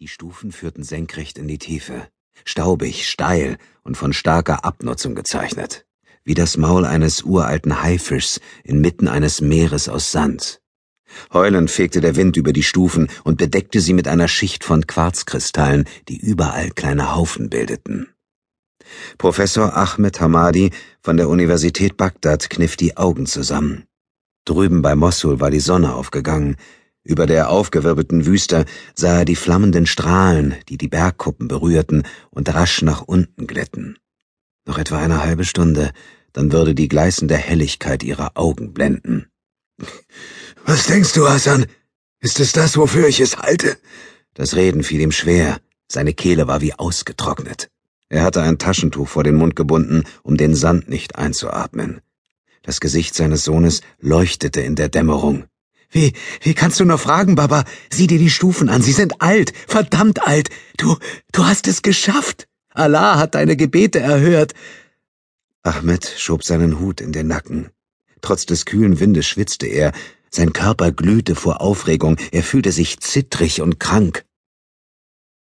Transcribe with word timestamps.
Die 0.00 0.06
Stufen 0.06 0.52
führten 0.52 0.84
senkrecht 0.84 1.38
in 1.38 1.48
die 1.48 1.58
Tiefe, 1.58 2.06
staubig, 2.44 3.08
steil 3.08 3.58
und 3.82 3.96
von 3.96 4.12
starker 4.12 4.64
Abnutzung 4.64 5.16
gezeichnet, 5.16 5.86
wie 6.22 6.34
das 6.34 6.56
Maul 6.56 6.84
eines 6.84 7.22
uralten 7.22 7.82
Haifischs 7.82 8.38
inmitten 8.62 9.08
eines 9.08 9.40
Meeres 9.40 9.88
aus 9.88 10.12
Sand. 10.12 10.60
Heulend 11.32 11.68
fegte 11.68 12.00
der 12.00 12.14
Wind 12.14 12.36
über 12.36 12.52
die 12.52 12.62
Stufen 12.62 13.08
und 13.24 13.38
bedeckte 13.38 13.80
sie 13.80 13.92
mit 13.92 14.06
einer 14.06 14.28
Schicht 14.28 14.62
von 14.62 14.86
Quarzkristallen, 14.86 15.84
die 16.06 16.18
überall 16.18 16.70
kleine 16.70 17.16
Haufen 17.16 17.50
bildeten. 17.50 18.06
Professor 19.18 19.76
Ahmed 19.76 20.20
Hamadi 20.20 20.70
von 21.00 21.16
der 21.16 21.28
Universität 21.28 21.96
Bagdad 21.96 22.50
kniff 22.50 22.76
die 22.76 22.96
Augen 22.96 23.26
zusammen. 23.26 23.88
Drüben 24.44 24.80
bei 24.80 24.94
Mossul 24.94 25.40
war 25.40 25.50
die 25.50 25.58
Sonne 25.58 25.92
aufgegangen, 25.94 26.56
über 27.04 27.26
der 27.26 27.50
aufgewirbelten 27.50 28.26
Wüste 28.26 28.64
sah 28.94 29.20
er 29.20 29.24
die 29.24 29.36
flammenden 29.36 29.86
Strahlen, 29.86 30.54
die 30.68 30.76
die 30.76 30.88
Bergkuppen 30.88 31.48
berührten 31.48 32.02
und 32.30 32.52
rasch 32.52 32.82
nach 32.82 33.02
unten 33.02 33.46
glitten. 33.46 33.96
Noch 34.66 34.78
etwa 34.78 34.98
eine 34.98 35.22
halbe 35.22 35.44
Stunde, 35.44 35.92
dann 36.32 36.52
würde 36.52 36.74
die 36.74 36.88
gleißende 36.88 37.36
Helligkeit 37.36 38.02
ihrer 38.02 38.32
Augen 38.34 38.74
blenden. 38.74 39.28
Was 40.66 40.86
denkst 40.86 41.14
du, 41.14 41.28
Hassan? 41.28 41.66
Ist 42.20 42.40
es 42.40 42.52
das, 42.52 42.76
wofür 42.76 43.08
ich 43.08 43.20
es 43.20 43.38
halte? 43.38 43.78
Das 44.34 44.54
Reden 44.54 44.82
fiel 44.82 45.00
ihm 45.00 45.12
schwer, 45.12 45.58
seine 45.86 46.12
Kehle 46.12 46.46
war 46.46 46.60
wie 46.60 46.74
ausgetrocknet. 46.74 47.70
Er 48.10 48.22
hatte 48.22 48.42
ein 48.42 48.58
Taschentuch 48.58 49.08
vor 49.08 49.24
den 49.24 49.36
Mund 49.36 49.56
gebunden, 49.56 50.04
um 50.22 50.36
den 50.36 50.54
Sand 50.54 50.88
nicht 50.88 51.16
einzuatmen. 51.16 52.00
Das 52.62 52.80
Gesicht 52.80 53.14
seines 53.14 53.44
Sohnes 53.44 53.80
leuchtete 53.98 54.60
in 54.60 54.74
der 54.74 54.88
Dämmerung. 54.88 55.44
Wie, 55.90 56.12
wie 56.42 56.54
kannst 56.54 56.80
du 56.80 56.84
nur 56.84 56.98
fragen, 56.98 57.34
Baba? 57.34 57.64
Sieh 57.90 58.06
dir 58.06 58.18
die 58.18 58.30
Stufen 58.30 58.68
an, 58.68 58.82
sie 58.82 58.92
sind 58.92 59.22
alt, 59.22 59.52
verdammt 59.66 60.26
alt. 60.26 60.50
Du, 60.76 60.96
du 61.32 61.46
hast 61.46 61.66
es 61.66 61.82
geschafft. 61.82 62.46
Allah 62.70 63.18
hat 63.18 63.34
deine 63.34 63.56
Gebete 63.56 63.98
erhört. 63.98 64.52
Ahmed 65.62 66.06
schob 66.16 66.44
seinen 66.44 66.78
Hut 66.78 67.00
in 67.00 67.12
den 67.12 67.26
Nacken. 67.26 67.70
Trotz 68.20 68.46
des 68.46 68.64
kühlen 68.64 69.00
Windes 69.00 69.26
schwitzte 69.26 69.66
er, 69.66 69.92
sein 70.30 70.52
Körper 70.52 70.92
glühte 70.92 71.34
vor 71.34 71.60
Aufregung, 71.60 72.18
er 72.32 72.42
fühlte 72.42 72.72
sich 72.72 73.00
zittrig 73.00 73.62
und 73.62 73.80
krank. 73.80 74.24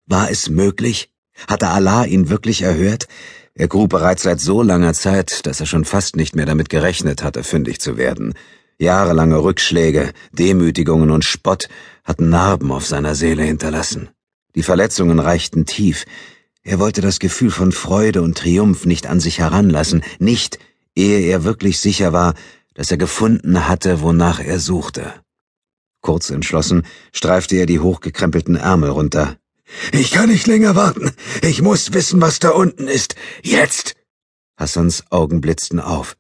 War 0.07 0.31
es 0.31 0.49
möglich? 0.49 1.11
Hatte 1.49 1.69
Allah 1.69 2.05
ihn 2.05 2.29
wirklich 2.29 2.63
erhört? 2.63 3.09
Er 3.55 3.69
grub 3.69 3.91
bereits 3.91 4.23
seit 4.23 4.41
so 4.41 4.63
langer 4.63 4.95
Zeit, 4.95 5.47
dass 5.47 5.61
er 5.61 5.67
schon 5.67 5.85
fast 5.85 6.15
nicht 6.17 6.37
mehr 6.37 6.47
damit 6.47 6.69
gerechnet 6.69 7.23
hatte, 7.23 7.43
fündig 7.43 7.81
zu 7.81 7.97
werden. 7.97 8.35
Jahrelange 8.79 9.43
Rückschläge, 9.43 10.13
Demütigungen 10.33 11.11
und 11.11 11.25
Spott 11.25 11.69
hatten 12.05 12.29
Narben 12.29 12.71
auf 12.71 12.85
seiner 12.85 13.15
Seele 13.15 13.43
hinterlassen. 13.43 14.11
Die 14.55 14.63
Verletzungen 14.63 15.19
reichten 15.19 15.65
tief. 15.65 16.05
Er 16.63 16.79
wollte 16.79 17.01
das 17.01 17.19
Gefühl 17.19 17.51
von 17.51 17.73
Freude 17.73 18.21
und 18.21 18.37
Triumph 18.37 18.85
nicht 18.85 19.07
an 19.07 19.19
sich 19.19 19.39
heranlassen, 19.39 20.03
nicht, 20.19 20.59
ehe 20.95 21.21
er 21.21 21.45
wirklich 21.45 21.79
sicher 21.79 22.13
war, 22.13 22.35
dass 22.75 22.91
er 22.91 22.99
gefunden 22.99 23.67
hatte, 23.67 24.03
wonach 24.03 24.41
er 24.41 24.61
suchte. 24.61 25.15
Kurz 26.03 26.29
entschlossen 26.29 26.85
streifte 27.13 27.57
er 27.57 27.67
die 27.67 27.81
hochgekrempelten 27.81 28.57
Ärmel 28.57 28.91
runter. 28.91 29.39
Ich 29.93 30.11
kann 30.11 30.29
nicht 30.29 30.47
länger 30.47 30.77
warten. 30.77 31.13
Ich 31.41 31.63
muss 31.63 31.95
wissen, 31.95 32.21
was 32.21 32.41
da 32.41 32.51
unten 32.51 32.89
ist. 32.89 33.15
Jetzt! 33.43 33.95
Hassans 34.59 35.05
Augen 35.11 35.41
blitzten 35.41 35.81
auf. 35.81 36.17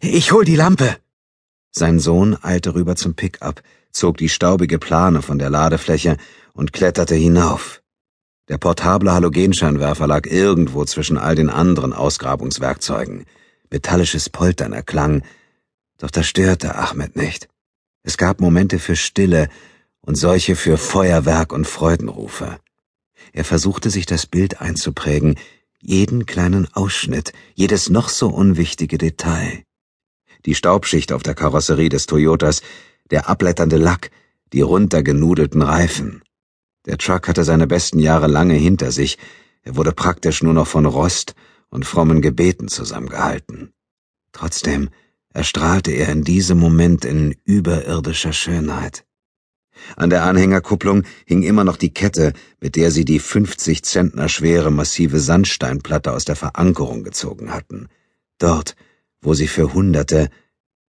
Ich 0.00 0.32
hol 0.32 0.44
die 0.44 0.56
Lampe. 0.56 0.96
Sein 1.74 1.98
Sohn 1.98 2.36
eilte 2.42 2.74
rüber 2.74 2.96
zum 2.96 3.14
Pickup, 3.14 3.62
zog 3.92 4.18
die 4.18 4.28
staubige 4.28 4.78
Plane 4.78 5.22
von 5.22 5.38
der 5.38 5.48
Ladefläche 5.48 6.18
und 6.52 6.74
kletterte 6.74 7.14
hinauf. 7.14 7.82
Der 8.48 8.58
portable 8.58 9.12
Halogenscheinwerfer 9.12 10.06
lag 10.06 10.26
irgendwo 10.26 10.84
zwischen 10.84 11.16
all 11.16 11.34
den 11.34 11.48
anderen 11.48 11.94
Ausgrabungswerkzeugen. 11.94 13.24
Metallisches 13.70 14.28
Poltern 14.28 14.74
erklang, 14.74 15.22
doch 15.96 16.10
das 16.10 16.26
störte 16.26 16.74
Ahmed 16.74 17.16
nicht. 17.16 17.48
Es 18.02 18.18
gab 18.18 18.40
Momente 18.40 18.78
für 18.78 18.96
Stille 18.96 19.48
und 20.02 20.16
solche 20.16 20.56
für 20.56 20.76
Feuerwerk 20.76 21.54
und 21.54 21.66
Freudenrufe. 21.66 22.58
Er 23.32 23.44
versuchte 23.44 23.88
sich 23.88 24.04
das 24.04 24.26
Bild 24.26 24.60
einzuprägen, 24.60 25.36
jeden 25.80 26.26
kleinen 26.26 26.68
Ausschnitt, 26.74 27.32
jedes 27.54 27.88
noch 27.88 28.10
so 28.10 28.28
unwichtige 28.28 28.98
Detail 28.98 29.64
die 30.46 30.54
Staubschicht 30.54 31.12
auf 31.12 31.22
der 31.22 31.34
Karosserie 31.34 31.88
des 31.88 32.06
Toyotas, 32.06 32.62
der 33.10 33.28
abblätternde 33.28 33.76
Lack, 33.76 34.10
die 34.52 34.60
runtergenudelten 34.60 35.62
Reifen. 35.62 36.22
Der 36.86 36.98
Truck 36.98 37.28
hatte 37.28 37.44
seine 37.44 37.66
besten 37.66 37.98
Jahre 37.98 38.26
lange 38.26 38.54
hinter 38.54 38.90
sich, 38.90 39.18
er 39.62 39.76
wurde 39.76 39.92
praktisch 39.92 40.42
nur 40.42 40.54
noch 40.54 40.66
von 40.66 40.86
Rost 40.86 41.34
und 41.70 41.86
frommen 41.86 42.20
Gebeten 42.20 42.68
zusammengehalten. 42.68 43.72
Trotzdem 44.32 44.90
erstrahlte 45.32 45.92
er 45.92 46.08
in 46.08 46.24
diesem 46.24 46.58
Moment 46.58 47.04
in 47.04 47.36
überirdischer 47.44 48.32
Schönheit. 48.32 49.04
An 49.96 50.10
der 50.10 50.24
Anhängerkupplung 50.24 51.04
hing 51.24 51.42
immer 51.42 51.64
noch 51.64 51.76
die 51.76 51.94
Kette, 51.94 52.34
mit 52.60 52.76
der 52.76 52.90
sie 52.90 53.04
die 53.04 53.18
50 53.18 53.82
Zentner 53.84 54.28
schwere 54.28 54.70
massive 54.70 55.18
Sandsteinplatte 55.18 56.12
aus 56.12 56.24
der 56.24 56.36
Verankerung 56.36 57.04
gezogen 57.04 57.52
hatten. 57.52 57.88
Dort, 58.38 58.76
wo 59.22 59.34
sie 59.34 59.48
für 59.48 59.72
Hunderte, 59.72 60.28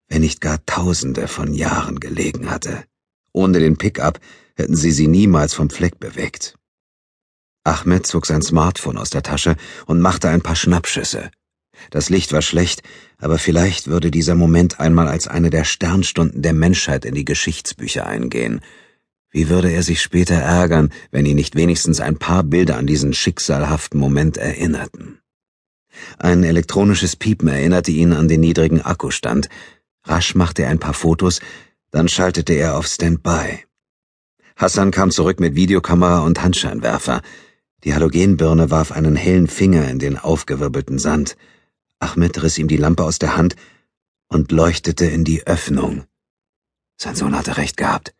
wenn 0.07 0.21
nicht 0.21 0.41
gar 0.41 0.65
Tausende 0.65 1.27
von 1.27 1.53
Jahren 1.53 1.99
gelegen 1.99 2.49
hatte. 2.49 2.83
Ohne 3.33 3.59
den 3.59 3.77
Pickup 3.77 4.19
hätten 4.55 4.75
sie 4.75 4.91
sie 4.91 5.07
niemals 5.07 5.53
vom 5.53 5.69
Fleck 5.69 5.99
bewegt. 5.99 6.57
Ahmed 7.63 8.07
zog 8.07 8.25
sein 8.25 8.41
Smartphone 8.41 8.97
aus 8.97 9.11
der 9.11 9.23
Tasche 9.23 9.55
und 9.85 10.01
machte 10.01 10.29
ein 10.29 10.41
paar 10.41 10.55
Schnappschüsse. 10.55 11.29
Das 11.89 12.09
Licht 12.09 12.33
war 12.33 12.41
schlecht, 12.41 12.83
aber 13.17 13.37
vielleicht 13.37 13.87
würde 13.87 14.11
dieser 14.11 14.35
Moment 14.35 14.79
einmal 14.79 15.07
als 15.07 15.27
eine 15.27 15.49
der 15.49 15.63
Sternstunden 15.63 16.41
der 16.41 16.53
Menschheit 16.53 17.05
in 17.05 17.15
die 17.15 17.25
Geschichtsbücher 17.25 18.05
eingehen. 18.05 18.61
Wie 19.29 19.47
würde 19.47 19.71
er 19.71 19.81
sich 19.81 20.01
später 20.01 20.35
ärgern, 20.35 20.91
wenn 21.11 21.25
ihn 21.25 21.37
nicht 21.37 21.55
wenigstens 21.55 22.01
ein 22.01 22.17
paar 22.17 22.43
Bilder 22.43 22.77
an 22.77 22.87
diesen 22.87 23.13
schicksalhaften 23.13 23.99
Moment 23.99 24.37
erinnerten? 24.37 25.20
Ein 26.17 26.43
elektronisches 26.43 27.15
Piepen 27.15 27.47
erinnerte 27.47 27.91
ihn 27.91 28.13
an 28.13 28.27
den 28.27 28.41
niedrigen 28.41 28.81
Akkustand. 28.81 29.49
Rasch 30.03 30.35
machte 30.35 30.63
er 30.63 30.69
ein 30.69 30.79
paar 30.79 30.93
Fotos, 30.93 31.41
dann 31.91 32.07
schaltete 32.07 32.53
er 32.53 32.77
auf 32.77 32.87
Standby. 32.87 33.65
Hassan 34.55 34.91
kam 34.91 35.11
zurück 35.11 35.39
mit 35.39 35.55
Videokamera 35.55 36.19
und 36.19 36.41
Handscheinwerfer. 36.41 37.21
Die 37.83 37.93
Halogenbirne 37.93 38.69
warf 38.69 38.91
einen 38.91 39.15
hellen 39.15 39.47
Finger 39.47 39.89
in 39.89 39.99
den 39.99 40.17
aufgewirbelten 40.17 40.99
Sand. 40.99 41.35
Ahmed 41.99 42.41
riss 42.43 42.57
ihm 42.57 42.67
die 42.67 42.77
Lampe 42.77 43.03
aus 43.03 43.19
der 43.19 43.35
Hand 43.35 43.55
und 44.27 44.51
leuchtete 44.51 45.05
in 45.05 45.23
die 45.23 45.45
Öffnung. 45.45 46.03
Sein 46.95 47.15
Sohn 47.15 47.35
hatte 47.35 47.57
recht 47.57 47.77
gehabt. 47.77 48.13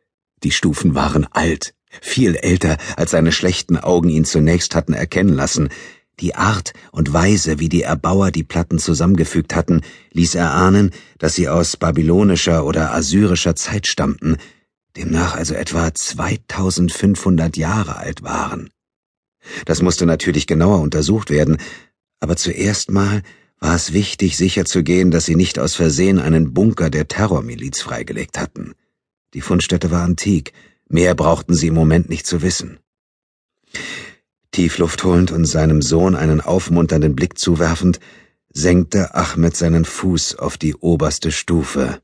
Die 0.44 0.52
Stufen 0.52 0.96
waren 0.96 1.28
alt, 1.32 1.76
viel 2.02 2.36
älter, 2.36 2.78
als 2.98 3.12
seine 3.12 3.32
schlechten 3.32 3.78
Augen 3.78 4.10
ihn 4.10 4.26
zunächst 4.26 4.74
hatten 4.74 4.94
erkennen 4.94 5.36
lassen. 5.36 5.70
Die 6.22 6.36
Art 6.36 6.74
und 6.92 7.12
Weise, 7.14 7.60
wie 7.60 7.70
die 7.70 7.82
Erbauer 7.82 8.30
die 8.30 8.44
Platten 8.44 8.78
zusammengefügt 8.78 9.56
hatten, 9.56 9.82
ließ 10.14 10.36
erahnen, 10.36 10.92
dass 11.18 11.34
sie 11.34 11.50
aus 11.50 11.78
babylonischer 11.78 12.64
oder 12.64 12.94
assyrischer 12.94 13.56
Zeit 13.56 13.88
stammten, 13.88 14.38
demnach 14.96 15.36
also 15.36 15.56
etwa 15.56 15.92
2500 15.94 17.58
Jahre 17.58 17.98
alt 17.98 18.22
waren. 18.22 18.70
Das 19.66 19.82
musste 19.82 20.06
natürlich 20.06 20.46
genauer 20.46 20.82
untersucht 20.82 21.32
werden, 21.32 21.58
aber 22.20 22.36
zuerst 22.36 22.92
mal 22.92 23.24
war 23.60 23.76
es 23.76 23.92
wichtig, 23.92 24.38
sicherzugehen, 24.38 25.10
dass 25.10 25.26
sie 25.26 25.36
nicht 25.36 25.58
aus 25.58 25.76
Versehen 25.76 26.20
einen 26.20 26.54
Bunker 26.54 26.92
der 26.92 27.08
Terrormiliz 27.08 27.82
freigelegt 27.82 28.40
hatten. 28.40 28.74
Die 29.34 29.42
Fundstätte 29.42 29.90
war 29.90 30.04
antik, 30.04 30.54
mehr 30.88 31.16
brauchten 31.16 31.56
sie 31.56 31.68
im 31.68 31.74
Moment 31.74 32.10
nicht 32.10 32.28
zu 32.28 32.44
wissen. 32.44 32.80
Tiefluft 34.52 35.04
holend 35.04 35.32
und 35.32 35.46
seinem 35.46 35.82
Sohn 35.82 36.16
einen 36.16 36.42
aufmunternden 36.42 37.16
Blick 37.16 37.38
zuwerfend, 37.38 38.00
senkte 38.50 39.16
Ahmed 39.16 39.56
seinen 39.56 39.86
Fuß 39.86 40.36
auf 40.36 40.58
die 40.58 40.76
oberste 40.76 41.32
Stufe. 41.32 42.02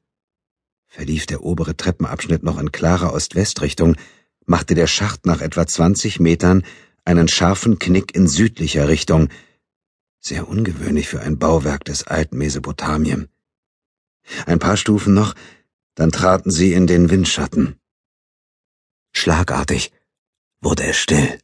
Verlief 0.87 1.25
der 1.25 1.43
obere 1.43 1.75
Treppenabschnitt 1.75 2.43
noch 2.43 2.57
in 2.57 2.71
klarer 2.71 3.13
Ost-West-Richtung, 3.13 3.97
machte 4.45 4.75
der 4.75 4.87
Schacht 4.87 5.25
nach 5.25 5.41
etwa 5.41 5.67
20 5.67 6.19
Metern 6.21 6.63
einen 7.03 7.27
scharfen 7.27 7.79
Knick 7.79 8.15
in 8.15 8.27
südlicher 8.27 8.87
Richtung, 8.87 9.29
sehr 10.19 10.47
ungewöhnlich 10.47 11.07
für 11.07 11.21
ein 11.21 11.37
Bauwerk 11.37 11.83
des 11.85 12.07
alten 12.07 12.37
Mesopotamien. 12.37 13.27
Ein 14.45 14.59
paar 14.59 14.77
Stufen 14.77 15.13
noch, 15.13 15.35
dann 15.95 16.11
traten 16.11 16.51
sie 16.51 16.73
in 16.73 16.87
den 16.87 17.09
Windschatten. 17.09 17.75
Schlagartig 19.11 19.91
wurde 20.61 20.83
es 20.83 20.97
still. 20.97 21.39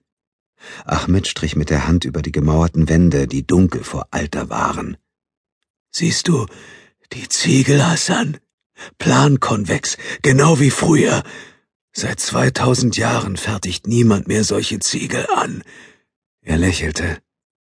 Ahmed 0.86 1.27
strich 1.27 1.56
mit 1.56 1.69
der 1.69 1.88
Hand 1.88 2.06
über 2.06 2.21
die 2.21 2.31
gemauerten 2.31 2.89
Wände, 2.89 3.27
die 3.27 3.45
dunkel 3.45 3.83
vor 3.83 4.07
Alter 4.12 4.50
waren. 4.50 4.98
Siehst 5.92 6.27
du, 6.27 6.45
die 7.13 7.27
Ziegel, 7.27 7.86
Hassan? 7.86 8.38
Plankonvex, 8.98 9.98
genau 10.21 10.60
wie 10.60 10.71
früher. 10.71 11.24
Seit 11.92 12.19
2000 12.19 12.98
Jahren 12.98 13.38
fertigt 13.38 13.88
niemand 13.88 14.27
mehr 14.27 14.44
solche 14.44 14.80
Ziegel 14.80 15.27
an. 15.36 15.63
Er 16.42 16.57
lächelte. 16.57 17.19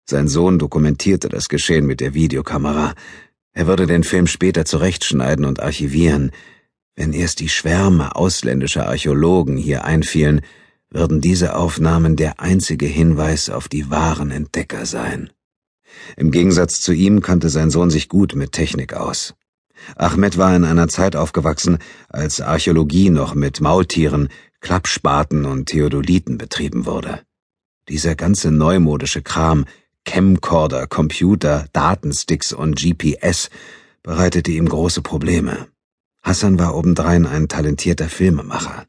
Sein 0.09 0.27
Sohn 0.27 0.59
dokumentierte 0.59 1.29
das 1.29 1.49
Geschehen 1.49 1.85
mit 1.85 2.01
der 2.01 2.13
Videokamera. 2.13 2.93
Er 3.53 3.67
würde 3.67 3.87
den 3.87 4.03
Film 4.03 4.27
später 4.27 4.65
zurechtschneiden 4.65 5.45
und 5.45 5.61
archivieren. 5.61 6.31
Wenn 6.95 7.13
erst 7.13 7.39
die 7.39 7.49
Schwärme 7.49 8.15
ausländischer 8.15 8.87
Archäologen 8.87 9.57
hier 9.57 9.85
einfielen, 9.85 10.41
würden 10.89 11.21
diese 11.21 11.55
Aufnahmen 11.55 12.15
der 12.15 12.39
einzige 12.39 12.85
Hinweis 12.85 13.49
auf 13.49 13.67
die 13.67 13.89
wahren 13.89 14.31
Entdecker 14.31 14.85
sein. 14.85 15.31
Im 16.15 16.31
Gegensatz 16.31 16.81
zu 16.81 16.93
ihm 16.93 17.21
kannte 17.21 17.49
sein 17.49 17.69
Sohn 17.69 17.89
sich 17.89 18.09
gut 18.09 18.35
mit 18.35 18.51
Technik 18.51 18.93
aus. 18.93 19.35
Ahmed 19.95 20.37
war 20.37 20.55
in 20.55 20.63
einer 20.63 20.87
Zeit 20.87 21.15
aufgewachsen, 21.15 21.77
als 22.09 22.41
Archäologie 22.41 23.09
noch 23.09 23.35
mit 23.35 23.61
Maultieren, 23.61 24.29
Klappspaten 24.59 25.45
und 25.45 25.67
Theodoliten 25.67 26.37
betrieben 26.37 26.85
wurde. 26.85 27.21
Dieser 27.87 28.15
ganze 28.15 28.51
neumodische 28.51 29.21
Kram, 29.21 29.65
Camcorder, 30.03 30.87
Computer, 30.87 31.67
Datensticks 31.73 32.53
und 32.53 32.75
GPS, 32.75 33.49
bereitete 34.03 34.51
ihm 34.51 34.67
große 34.67 35.01
Probleme. 35.01 35.67
Hassan 36.21 36.59
war 36.59 36.75
obendrein 36.75 37.25
ein 37.25 37.47
talentierter 37.47 38.09
Filmemacher. 38.09 38.85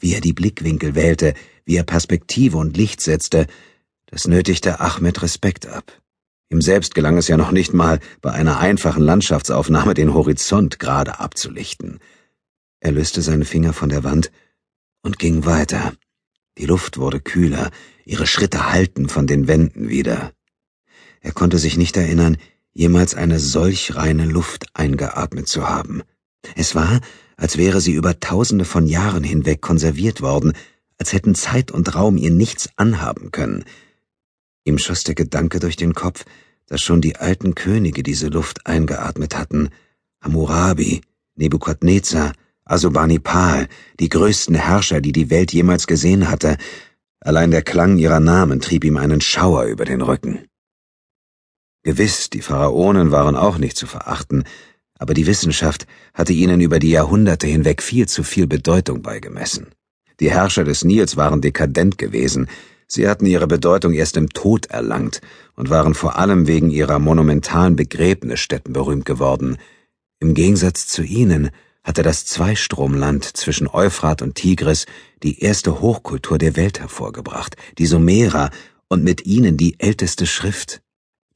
Wie 0.00 0.14
er 0.14 0.20
die 0.20 0.32
Blickwinkel 0.32 0.94
wählte, 0.94 1.34
wie 1.64 1.76
er 1.76 1.84
Perspektive 1.84 2.56
und 2.58 2.76
Licht 2.76 3.00
setzte, 3.00 3.46
das 4.06 4.26
nötigte 4.26 4.80
Ahmed 4.80 5.22
Respekt 5.22 5.66
ab. 5.66 6.00
Ihm 6.50 6.60
selbst 6.60 6.94
gelang 6.94 7.16
es 7.16 7.28
ja 7.28 7.38
noch 7.38 7.50
nicht 7.50 7.72
mal, 7.72 7.98
bei 8.20 8.30
einer 8.30 8.58
einfachen 8.58 9.02
Landschaftsaufnahme 9.02 9.94
den 9.94 10.12
Horizont 10.12 10.78
gerade 10.78 11.18
abzulichten. 11.18 11.98
Er 12.80 12.92
löste 12.92 13.22
seine 13.22 13.46
Finger 13.46 13.72
von 13.72 13.88
der 13.88 14.04
Wand 14.04 14.30
und 15.02 15.18
ging 15.18 15.46
weiter. 15.46 15.94
Die 16.58 16.66
Luft 16.66 16.98
wurde 16.98 17.20
kühler, 17.20 17.70
ihre 18.04 18.26
Schritte 18.26 18.70
hallten 18.70 19.08
von 19.08 19.26
den 19.26 19.48
Wänden 19.48 19.88
wieder. 19.88 20.32
Er 21.20 21.32
konnte 21.32 21.58
sich 21.58 21.78
nicht 21.78 21.96
erinnern, 21.96 22.36
jemals 22.74 23.14
eine 23.14 23.38
solch 23.38 23.94
reine 23.94 24.26
Luft 24.26 24.66
eingeatmet 24.74 25.48
zu 25.48 25.68
haben. 25.68 26.02
Es 26.54 26.74
war, 26.74 27.00
als 27.42 27.58
wäre 27.58 27.80
sie 27.80 27.92
über 27.92 28.20
tausende 28.20 28.64
von 28.64 28.86
Jahren 28.86 29.24
hinweg 29.24 29.60
konserviert 29.60 30.20
worden, 30.20 30.52
als 30.96 31.12
hätten 31.12 31.34
Zeit 31.34 31.72
und 31.72 31.92
Raum 31.96 32.16
ihr 32.16 32.30
nichts 32.30 32.68
anhaben 32.76 33.32
können. 33.32 33.64
Ihm 34.62 34.78
schoss 34.78 35.02
der 35.02 35.16
Gedanke 35.16 35.58
durch 35.58 35.74
den 35.74 35.92
Kopf, 35.92 36.24
dass 36.66 36.80
schon 36.82 37.00
die 37.00 37.16
alten 37.16 37.56
Könige 37.56 38.04
diese 38.04 38.28
Luft 38.28 38.64
eingeatmet 38.68 39.36
hatten. 39.36 39.70
Hammurabi, 40.20 41.00
Nebukadnezar, 41.34 42.32
Assurbanipal, 42.64 43.66
die 43.98 44.08
größten 44.08 44.54
Herrscher, 44.54 45.00
die 45.00 45.10
die 45.10 45.28
Welt 45.28 45.52
jemals 45.52 45.88
gesehen 45.88 46.28
hatte. 46.28 46.56
Allein 47.18 47.50
der 47.50 47.62
Klang 47.62 47.98
ihrer 47.98 48.20
Namen 48.20 48.60
trieb 48.60 48.84
ihm 48.84 48.96
einen 48.96 49.20
Schauer 49.20 49.64
über 49.64 49.84
den 49.84 50.00
Rücken. 50.00 50.46
Gewiss, 51.82 52.30
die 52.30 52.40
Pharaonen 52.40 53.10
waren 53.10 53.34
auch 53.34 53.58
nicht 53.58 53.76
zu 53.76 53.88
verachten, 53.88 54.44
aber 55.02 55.14
die 55.14 55.26
Wissenschaft 55.26 55.86
hatte 56.14 56.32
ihnen 56.32 56.60
über 56.60 56.78
die 56.78 56.90
Jahrhunderte 56.90 57.48
hinweg 57.48 57.82
viel 57.82 58.06
zu 58.08 58.22
viel 58.22 58.46
Bedeutung 58.46 59.02
beigemessen. 59.02 59.66
Die 60.20 60.30
Herrscher 60.30 60.62
des 60.62 60.84
Nils 60.84 61.16
waren 61.16 61.40
dekadent 61.40 61.98
gewesen, 61.98 62.48
Sie 62.94 63.08
hatten 63.08 63.24
ihre 63.24 63.46
Bedeutung 63.46 63.94
erst 63.94 64.18
im 64.18 64.28
Tod 64.28 64.66
erlangt 64.66 65.22
und 65.56 65.70
waren 65.70 65.94
vor 65.94 66.18
allem 66.18 66.46
wegen 66.46 66.70
ihrer 66.70 66.98
monumentalen 66.98 67.74
Begräbnisstätten 67.74 68.74
berühmt 68.74 69.06
geworden. 69.06 69.56
Im 70.20 70.34
Gegensatz 70.34 70.88
zu 70.88 71.02
ihnen 71.02 71.52
hatte 71.82 72.02
das 72.02 72.26
Zweistromland 72.26 73.24
zwischen 73.24 73.66
Euphrat 73.66 74.20
und 74.20 74.34
Tigris 74.34 74.84
die 75.22 75.40
erste 75.40 75.80
Hochkultur 75.80 76.36
der 76.36 76.54
Welt 76.54 76.80
hervorgebracht, 76.80 77.56
die 77.78 77.86
Sumerer 77.86 78.50
und 78.88 79.02
mit 79.02 79.24
ihnen 79.24 79.56
die 79.56 79.80
älteste 79.80 80.26
Schrift. 80.26 80.82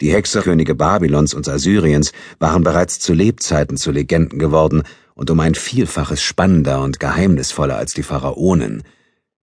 Die 0.01 0.13
Hexerkönige 0.13 0.75
Babylons 0.75 1.33
und 1.33 1.49
Assyriens 1.49 2.13
waren 2.39 2.63
bereits 2.63 2.99
zu 2.99 3.15
Lebzeiten 3.15 3.77
zu 3.77 3.91
Legenden 3.91 4.39
geworden 4.39 4.83
und 5.15 5.31
um 5.31 5.41
ein 5.41 5.55
Vielfaches 5.55 6.23
spannender 6.23 6.83
und 6.83 7.01
geheimnisvoller 7.01 7.77
als 7.77 7.95
die 7.95 8.03
Pharaonen. 8.03 8.83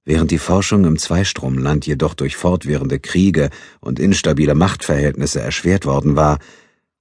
Während 0.06 0.32
die 0.32 0.38
Forschung 0.38 0.86
im 0.86 0.98
Zweistromland 0.98 1.88
jedoch 1.88 2.14
durch 2.14 2.36
fortwährende 2.36 3.00
Kriege 3.00 3.50
und 3.80 4.00
instabile 4.00 4.54
Machtverhältnisse 4.54 5.42
erschwert 5.42 5.86
worden 5.86 6.16
war, 6.16 6.40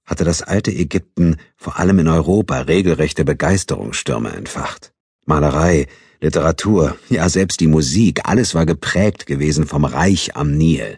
hatte 0.05 0.23
das 0.23 0.41
alte 0.41 0.71
Ägypten 0.71 1.37
vor 1.55 1.77
allem 1.79 1.99
in 1.99 2.07
Europa 2.07 2.61
regelrechte 2.61 3.23
Begeisterungsstürme 3.23 4.31
entfacht. 4.31 4.93
Malerei, 5.25 5.87
Literatur, 6.21 6.97
ja 7.09 7.29
selbst 7.29 7.59
die 7.59 7.67
Musik, 7.67 8.21
alles 8.23 8.55
war 8.55 8.65
geprägt 8.65 9.25
gewesen 9.25 9.65
vom 9.65 9.85
Reich 9.85 10.35
am 10.35 10.51
Nil. 10.51 10.97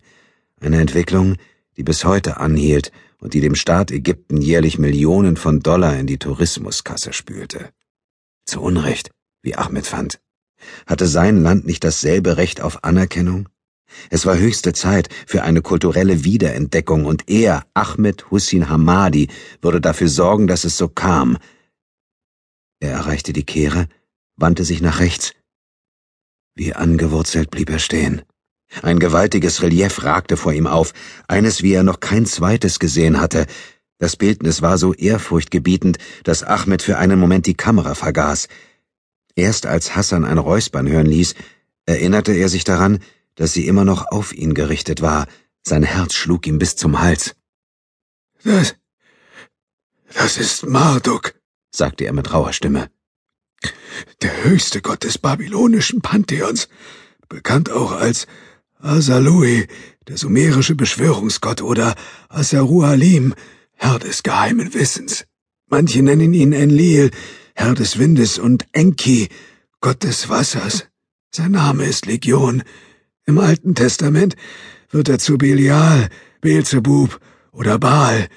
Eine 0.61 0.79
Entwicklung, 0.79 1.35
die 1.77 1.83
bis 1.83 2.05
heute 2.05 2.37
anhielt 2.37 2.91
und 3.19 3.33
die 3.33 3.41
dem 3.41 3.55
Staat 3.55 3.91
Ägypten 3.91 4.41
jährlich 4.41 4.77
Millionen 4.79 5.37
von 5.37 5.59
Dollar 5.59 5.97
in 5.97 6.07
die 6.07 6.17
Tourismuskasse 6.17 7.13
spülte. 7.13 7.71
Zu 8.45 8.61
Unrecht, 8.61 9.11
wie 9.41 9.55
Ahmed 9.55 9.87
fand. 9.87 10.19
Hatte 10.85 11.07
sein 11.07 11.41
Land 11.41 11.65
nicht 11.65 11.83
dasselbe 11.83 12.37
Recht 12.37 12.61
auf 12.61 12.83
Anerkennung? 12.83 13.49
Es 14.09 14.25
war 14.25 14.37
höchste 14.37 14.73
Zeit 14.73 15.09
für 15.27 15.43
eine 15.43 15.61
kulturelle 15.61 16.23
Wiederentdeckung 16.23 17.05
und 17.05 17.29
er, 17.29 17.65
Ahmed 17.73 18.29
Hussein 18.31 18.69
Hamadi, 18.69 19.29
würde 19.61 19.81
dafür 19.81 20.09
sorgen, 20.09 20.47
dass 20.47 20.63
es 20.63 20.77
so 20.77 20.87
kam. 20.87 21.37
Er 22.79 22.91
erreichte 22.91 23.33
die 23.33 23.45
Kehre, 23.45 23.87
wandte 24.35 24.65
sich 24.65 24.81
nach 24.81 24.99
rechts. 24.99 25.33
Wie 26.55 26.73
angewurzelt 26.73 27.51
blieb 27.51 27.69
er 27.69 27.79
stehen. 27.79 28.21
Ein 28.81 28.99
gewaltiges 28.99 29.61
Relief 29.61 30.03
ragte 30.03 30.37
vor 30.37 30.53
ihm 30.53 30.67
auf, 30.67 30.93
eines 31.27 31.61
wie 31.61 31.73
er 31.73 31.83
noch 31.83 31.99
kein 31.99 32.25
zweites 32.25 32.79
gesehen 32.79 33.19
hatte. 33.19 33.45
Das 33.97 34.15
Bildnis 34.15 34.61
war 34.61 34.77
so 34.77 34.93
ehrfurchtgebietend, 34.93 35.97
dass 36.23 36.43
Ahmed 36.43 36.81
für 36.81 36.97
einen 36.97 37.19
Moment 37.19 37.45
die 37.45 37.55
Kamera 37.55 37.95
vergaß. 37.95 38.47
Erst 39.35 39.65
als 39.65 39.95
Hassan 39.95 40.25
ein 40.25 40.37
Räuspern 40.37 40.87
hören 40.87 41.05
ließ, 41.05 41.35
erinnerte 41.85 42.33
er 42.33 42.49
sich 42.49 42.63
daran, 42.63 42.99
dass 43.35 43.53
sie 43.53 43.67
immer 43.67 43.85
noch 43.85 44.05
auf 44.11 44.33
ihn 44.33 44.53
gerichtet 44.53 45.01
war. 45.01 45.27
Sein 45.63 45.83
Herz 45.83 46.13
schlug 46.13 46.47
ihm 46.47 46.57
bis 46.57 46.75
zum 46.75 47.01
Hals. 47.01 47.35
Das, 48.43 48.75
das 50.13 50.37
ist 50.37 50.65
Marduk, 50.65 51.33
sagte 51.71 52.05
er 52.05 52.13
mit 52.13 52.31
rauer 52.33 52.53
Stimme. 52.53 52.89
Der 54.21 54.43
höchste 54.43 54.81
Gott 54.81 55.03
des 55.03 55.17
babylonischen 55.17 56.01
Pantheons, 56.01 56.67
bekannt 57.27 57.69
auch 57.71 57.91
als 57.91 58.27
Asalui, 58.79 59.67
der 60.07 60.17
sumerische 60.17 60.75
Beschwörungsgott, 60.75 61.61
oder 61.61 61.95
Asarualim, 62.29 63.33
Herr 63.73 63.99
des 63.99 64.23
geheimen 64.23 64.73
Wissens. 64.73 65.25
Manche 65.67 66.01
nennen 66.03 66.33
ihn 66.33 66.53
Enlil, 66.53 67.11
Herr 67.55 67.73
des 67.73 67.97
Windes, 67.97 68.37
und 68.37 68.65
Enki, 68.71 69.29
Gott 69.81 70.03
des 70.03 70.29
Wassers. 70.29 70.87
Sein 71.31 71.51
Name 71.51 71.85
ist 71.85 72.05
Legion. 72.05 72.63
Im 73.25 73.39
Alten 73.39 73.75
Testament 73.75 74.35
wird 74.89 75.09
er 75.09 75.19
zu 75.19 75.37
Belial, 75.37 76.09
Beelzebub 76.41 77.19
oder 77.51 77.79
Baal, 77.79 78.27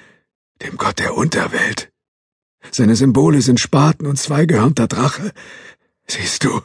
dem 0.62 0.76
Gott 0.76 0.98
der 0.98 1.16
Unterwelt. 1.16 1.92
Seine 2.70 2.96
Symbole 2.96 3.42
sind 3.42 3.60
Spaten 3.60 4.06
und 4.06 4.18
zweigehörnter 4.18 4.88
Drache. 4.88 5.32
Siehst 6.06 6.44
du? 6.44 6.60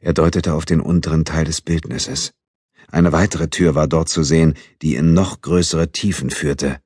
Er 0.00 0.12
deutete 0.12 0.54
auf 0.54 0.66
den 0.66 0.80
unteren 0.80 1.24
Teil 1.24 1.44
des 1.44 1.60
Bildnisses. 1.60 2.32
Eine 2.90 3.12
weitere 3.12 3.48
Tür 3.48 3.74
war 3.74 3.88
dort 3.88 4.08
zu 4.08 4.22
sehen, 4.22 4.54
die 4.82 4.94
in 4.94 5.14
noch 5.14 5.40
größere 5.40 5.92
Tiefen 5.92 6.30
führte. 6.30 6.78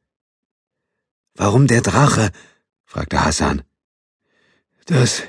Warum 1.34 1.66
der 1.66 1.82
Drache? 1.82 2.30
fragte 2.84 3.24
Hassan. 3.24 3.62
Das, 4.86 5.22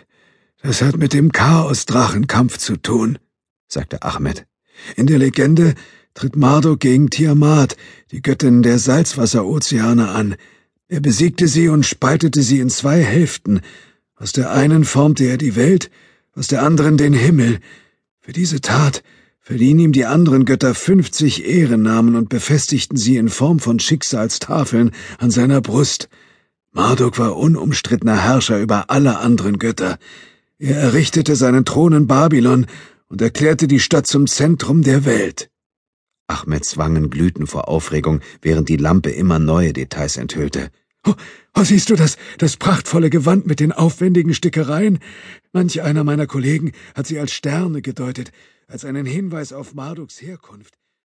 das 0.62 0.82
hat 0.82 0.98
mit 0.98 1.14
dem 1.14 1.32
Chaos-Drachenkampf 1.32 2.58
zu 2.58 2.78
tun, 2.78 3.20
sagte 3.68 4.04
Ahmed. 4.04 4.48
In 4.96 5.08
der 5.08 5.20
Legende 5.20 5.76
tritt 6.14 6.36
Marduk 6.36 6.80
gegen 6.80 7.10
Tiamat, 7.10 7.76
die 8.12 8.22
Göttin 8.22 8.64
der 8.64 8.80
Salzwasserozeane, 8.80 10.10
an. 10.10 10.36
Er 10.88 11.02
besiegte 11.02 11.48
sie 11.48 11.70
und 11.70 11.86
spaltete 11.86 12.42
sie 12.42 12.60
in 12.60 12.70
zwei 12.70 13.04
Hälften. 13.04 13.62
Aus 14.16 14.32
der 14.32 14.52
einen 14.52 14.86
formte 14.86 15.26
er 15.26 15.38
die 15.38 15.56
Welt, 15.56 15.92
aus 16.34 16.48
der 16.48 16.64
anderen 16.64 16.98
den 16.98 17.14
Himmel. 17.14 17.60
Für 18.20 18.34
diese 18.34 18.62
Tat 18.62 19.04
verliehen 19.50 19.80
ihm 19.80 19.94
die 19.94 20.06
anderen 20.06 20.46
Götter 20.46 20.76
fünfzig 20.76 21.44
Ehrennamen 21.44 22.16
und 22.16 22.30
befestigten 22.30 22.98
sie 22.98 23.18
in 23.18 23.30
Form 23.30 23.58
von 23.58 23.80
Schicksalstafeln 23.80 24.92
an 25.18 25.32
seiner 25.32 25.60
Brust. 25.60 26.08
Marduk 26.72 27.18
war 27.18 27.36
unumstrittener 27.36 28.16
Herrscher 28.16 28.60
über 28.60 28.92
alle 28.92 29.18
anderen 29.18 29.58
Götter. 29.58 29.98
Er 30.60 30.76
errichtete 30.76 31.36
seinen 31.36 31.66
Thron 31.66 31.94
in 31.94 32.06
Babylon 32.06 32.68
und 33.08 33.24
erklärte 33.24 33.68
die 33.68 33.80
Stadt 33.80 34.06
zum 34.06 34.28
Zentrum 34.28 34.84
der 34.84 35.04
Welt. 35.06 35.50
Ahmeds 36.28 36.78
Wangen 36.78 37.10
glühten 37.10 37.48
vor 37.48 37.70
Aufregung, 37.70 38.20
während 38.44 38.70
die 38.70 38.78
Lampe 38.78 39.10
immer 39.10 39.40
neue 39.40 39.74
Details 39.74 40.18
enthüllte. 40.18 40.70
Oh, 41.08 41.16
oh, 41.56 41.64
siehst 41.64 41.90
du 41.90 41.96
das, 41.96 42.18
das 42.38 42.56
prachtvolle 42.56 43.10
Gewand 43.10 43.48
mit 43.48 43.60
den 43.60 43.72
aufwendigen 43.72 44.36
Stickereien? 44.36 45.00
Manch 45.54 45.82
einer 45.82 46.04
meiner 46.04 46.28
Kollegen 46.28 46.72
hat 46.94 47.08
sie 47.08 47.18
als 47.18 47.32
Sterne 47.32 47.82
gedeutet, 47.82 48.32
als 48.70 48.86
einen 48.86 49.06
Hinweis 49.06 49.52
auf 49.52 49.74
Marduks 49.74 50.22
Herkunft. 50.22 50.79